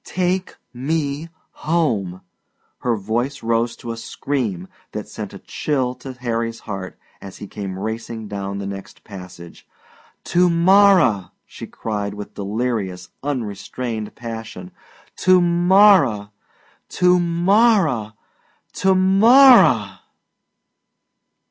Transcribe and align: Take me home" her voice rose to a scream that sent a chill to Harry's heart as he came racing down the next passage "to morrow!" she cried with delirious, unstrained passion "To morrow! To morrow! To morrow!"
Take 0.03 0.55
me 0.73 1.29
home" 1.51 2.21
her 2.79 2.95
voice 2.95 3.43
rose 3.43 3.75
to 3.75 3.91
a 3.91 3.97
scream 3.97 4.67
that 4.93 5.07
sent 5.07 5.31
a 5.31 5.37
chill 5.37 5.93
to 5.93 6.13
Harry's 6.13 6.61
heart 6.61 6.97
as 7.21 7.37
he 7.37 7.45
came 7.45 7.77
racing 7.77 8.27
down 8.27 8.57
the 8.57 8.65
next 8.65 9.03
passage 9.03 9.67
"to 10.23 10.49
morrow!" 10.49 11.31
she 11.45 11.67
cried 11.67 12.15
with 12.15 12.33
delirious, 12.33 13.09
unstrained 13.21 14.15
passion 14.15 14.71
"To 15.17 15.39
morrow! 15.39 16.31
To 16.93 17.19
morrow! 17.19 18.13
To 18.73 18.95
morrow!" 18.95 19.99